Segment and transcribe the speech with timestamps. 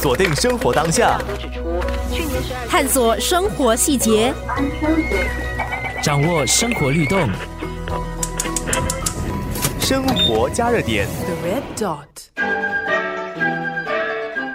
[0.00, 1.20] 锁定生活当下，
[2.66, 4.32] 探索生活细节，
[6.02, 7.28] 掌握生活律动。
[9.78, 11.06] 生活加热点。
[11.26, 11.98] The Red Dot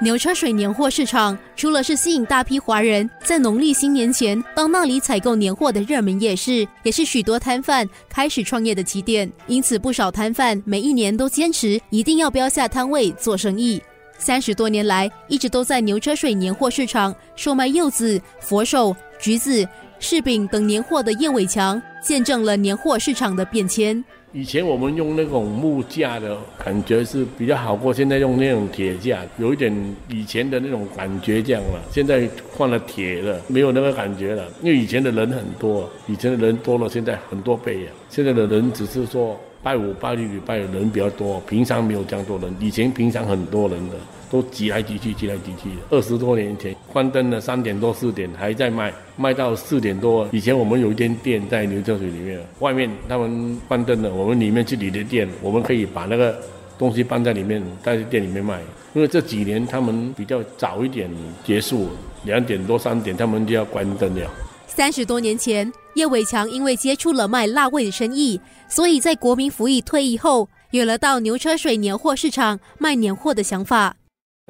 [0.02, 9.32] 牛车水年货市场除了是吸引大批华人在农历新年前到那里采购年货的热门夜市，也是许多摊贩开始创业的起点。
[9.46, 13.80] 因此，不少摊贩每一年都坚持一定要标下摊位做生意。
[14.18, 19.68] 三十多年来，一直都在牛车水年货市场售卖柚子、佛手、橘子、
[20.00, 24.04] 柿饼等年货的叶伟强，见证了年货市场的变迁。
[24.32, 29.74] 以前我们用那种木架的感觉是比较好过，现在用那种铁架，有一点
[30.10, 31.82] 以前的那种感觉这样了。
[31.90, 34.46] 现在换了铁的，没有那个感觉了。
[34.62, 37.92] 因为以前的人很多，以前的人多了，现在很多倍呀。
[38.10, 42.56] 现在的人只是说拜五拜六礼拜人比较多，平常没有这样多人。
[42.60, 43.96] 以前平常很多人的。
[44.28, 45.70] 都挤来挤去，挤来挤去。
[45.92, 50.28] 二十多年前关灯了，三点多四点还在卖，卖到四点多。
[50.32, 56.36] 以前我们有一间店在牛车水里面，外面他们关灯了，我们里面去你的店，我们可以把那个
[56.78, 58.60] 东西放在里面，在店里面卖。
[58.94, 61.10] 因为这几年他们比较早一点
[61.44, 61.90] 结束，
[62.26, 64.30] 两点多三点他们就要关灯了。
[64.68, 73.96] 三十多年前，叶伟强因为接触了卖辣味的生意，所以在国民服役退役后，有了到牛车水年货市场卖年货的想法。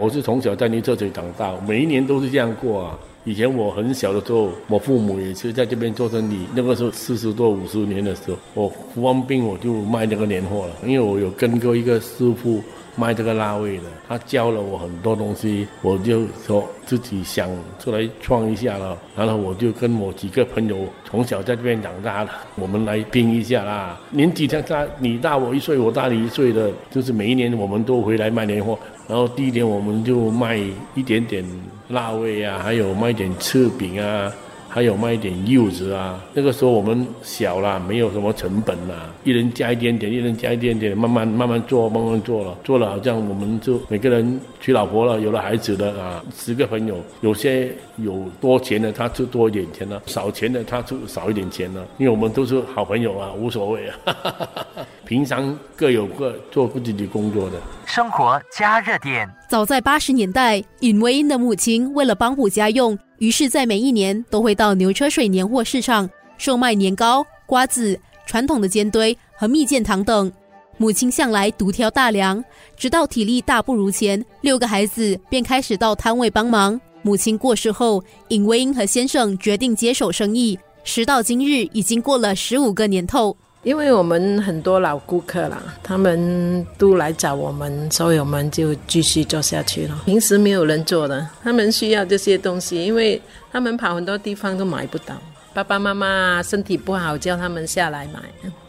[0.02, 3.00] 我是从小在牛车水长大，每一年都是这样过啊。
[3.26, 6.48] 以前我很小的时候，我父母也是在这边做生意。
[6.56, 12.64] 那个时候四十多五十年的时候，我服完兵我就卖这个年货了，因为我有跟过一个师傅。
[12.96, 18.98] 卖这个辣味的，他教了我很多东西，我就说自己想出来创一下了。
[19.16, 24.00] 然后我就跟我几个朋友从小在这边长大的，我们来拼一下啦。
[24.12, 28.78] 年纪相差，你大我一岁，我大你一岁的，就是每一年我们都回来卖年货。
[29.08, 30.60] 然后第一年我们就卖
[30.96, 31.46] 一点点
[31.90, 34.32] 辣味啊，还有卖点柿饼啊。
[34.76, 54.28] 还有卖一点柚子啊，那个时候我们小啦，没有什么成本啦，一人加一点点，一人加一点点，慢慢慢慢做，慢慢做了，做了好像我们就每个人娶老婆了，有了孩子的啊，十个朋友，有些有多钱的他就多一点钱了，少钱的他就少一点钱了，因为我们都是好朋友啊，无所谓啊，
[55.08, 57.56] 平常各有各做自己工作的。
[57.86, 59.26] 生活加热点。
[59.56, 63.00] 早在八十年代，尹维英的母亲为了帮补家用。
[63.20, 70.30] 于是，在每一年都会到牛车水年货市场售卖年糕、瓜子、传统的煎堆和蜜饯糖等。
[70.76, 72.44] 母亲向来独挑大梁，
[72.76, 76.78] 直到体力大不如前，六个孩子便开始到摊位帮忙。
[77.02, 80.60] 母亲过世后，尹维英和先生决定接手生意。
[80.84, 83.34] 时到今日，已经过了十五个年头。
[83.66, 90.04] 因为我们很多老顾客啦，他们都来找我们，所以我们就继续做下去了。
[90.06, 93.20] 平时没有人做的，他们需要这些东西，因为
[93.52, 95.16] 他们跑很多地方都买不到。
[95.52, 98.20] 爸爸妈妈身体不好，叫他们下来买，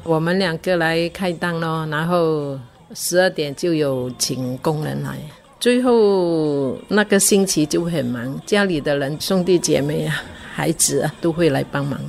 [0.02, 1.86] 我们两个来开档咯。
[1.90, 2.58] 然后
[2.94, 5.18] 十二点就有请工人来，
[5.60, 10.22] 最后那个星期就很忙，家里的人兄弟姐妹啊、
[10.54, 12.00] 孩子啊都会来帮忙。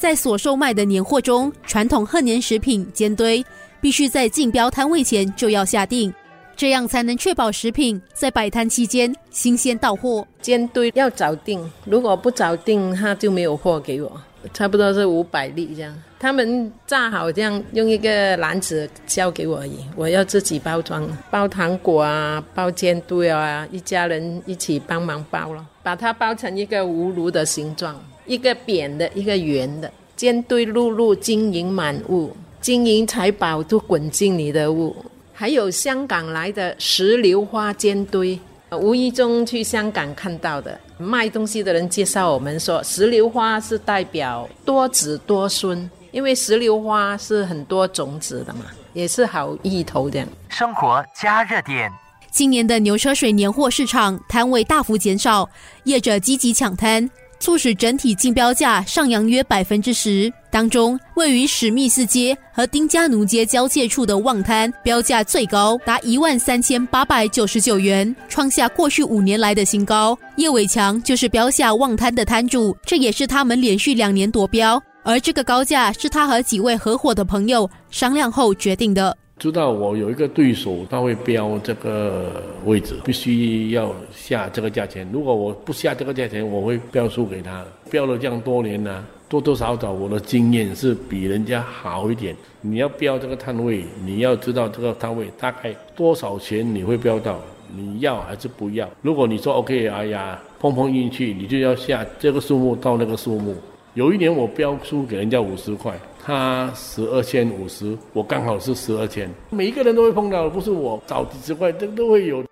[0.00, 3.44] 在所售卖的年货中，传统贺年食品煎堆
[3.82, 6.10] 必须在竞标摊位前就要下定，
[6.56, 10.26] 这样才能确保食品在摆摊期间新鲜到货。
[10.40, 14.10] 煎堆要早定，如果不早定，他就没有货给我。
[14.54, 27.94] 差不多是五百粒这样，他们炸好这样，用一个篮子交给我而已，我要自己包装，包糖果啊，包煎堆啊，一家人一起帮忙包了，把它包成一个葫芦的形状。
[28.26, 34.94] 一个扁的，一个圆的，尖堆碌碌，金银满屋，金银财宝都滚进你的屋。
[35.32, 38.38] 还有香港来的石榴花尖堆，
[38.72, 50.24] 无意中去香港看到的，卖东西的人介绍我们说，石榴花是代表多子多孙，因为石榴花是很多种子的嘛，也是好意头的。
[50.50, 51.90] 生活加热点，
[52.30, 55.48] 今年的牛车水年货市场摊位大幅减少，
[55.84, 57.08] 业者积极抢摊。
[57.40, 70.16] 促使整体竞标价上扬约百分之十，当中位于史密斯街和丁家奴街交界处的旺滩标价最高，达一万三千八百九十九元，创下过去五年来的新高。
[70.36, 79.16] 叶伟强就是标下旺滩的摊主，这也是他们连续两年夺标，而这个高价是他和几位合伙的朋友商量后决定的。
[79.40, 85.08] 知道我有一个对手，他会标这个位置，必须要下这个价钱。
[85.10, 87.64] 如果我不下这个价钱，我会标输给他。
[87.90, 92.36] 标了这样多年呢，多多少少我的经验是比人家好一点。
[92.60, 97.40] 你要标这个摊位，你要知道这个摊位大概多少钱你会标到。
[97.74, 98.86] 你要还是不要？
[99.00, 103.54] 如果你说 OK，哎呀，碰碰运气，你就要下这个数目到那个数目。
[103.94, 109.28] 有一年我标书给人家五十块，他十二千五十，我刚好是十二千。
[109.50, 112.44] 每一个人都会碰到，不是我找几十块，这都会有。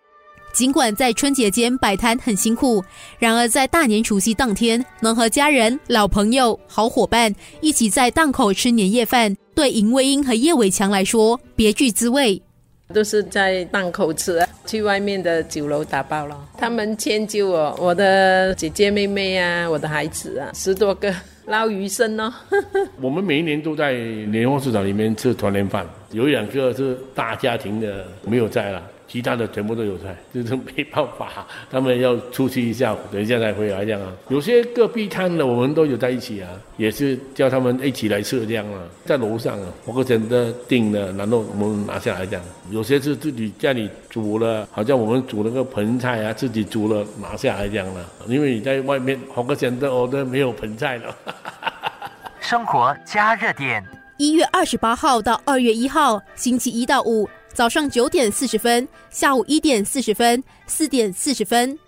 [0.53, 2.83] 尽管在春节间摆摊很辛苦，
[3.21, 12.43] 然而在大年除夕当天，能和家人、老朋友、好伙伴一起在档口吃年夜饭，对尹卫英和叶伟强来说别具滋味。
[12.95, 16.49] 都是在档口吃，去外面的酒楼打包了。
[16.57, 21.15] 他们迁就我，我的姐姐妹妹啊，我的孩子啊，十多个
[21.45, 22.33] 捞鱼生哦。
[23.01, 28.83] 我们每一年都在年货市场里面吃团年饭，有两个是大家庭的没有在了。
[29.11, 34.13] 其他的全部都有在， 就是没办法，他们要出去一下，等一下才回来这样啊。
[34.29, 42.45] 有些隔壁摊的我们都有在一起啊，也是叫他们一起来吃这样啊，在楼上啊，我个真的订了，然后我们拿下来这样。
[42.69, 48.05] 有些是自己家里煮了，好像我们煮那个盆菜啊，自己煮了拿下来这样了。
[48.27, 51.17] 因为你在外面好个真的，我都没有盆菜了。
[52.41, 53.83] 生活加热点，
[54.19, 57.29] 一月二十八号到二月一号，星期一到五。
[57.55, 61.79] 早上九点四十分，下午一点四十分，四点四十分。